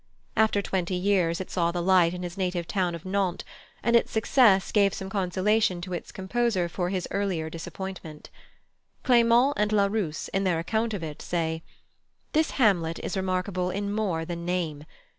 After 0.35 0.63
twenty 0.63 0.95
years 0.95 1.39
it 1.39 1.51
saw 1.51 1.71
the 1.71 1.79
light 1.79 2.15
in 2.15 2.23
his 2.23 2.35
native 2.35 2.67
town 2.67 2.95
of 2.95 3.05
Nantes, 3.05 3.45
and 3.83 3.95
its 3.95 4.11
success 4.11 4.71
gave 4.71 4.95
some 4.95 5.11
consolation 5.11 5.79
to 5.81 5.93
its 5.93 6.11
composer 6.11 6.67
for 6.67 6.89
his 6.89 7.07
earlier 7.11 7.51
disappointment. 7.51 8.31
Clément 9.05 9.53
and 9.57 9.71
Larousse, 9.71 10.27
in 10.29 10.43
their 10.43 10.57
account 10.57 10.95
of 10.95 11.03
it, 11.03 11.21
say: 11.21 11.61
"This 12.33 12.49
Hamlet 12.57 12.97
is 13.03 13.15
remarkable 13.15 13.69
in 13.69 13.93
more 13.93 14.25
than 14.25 14.43
name. 14.43 14.85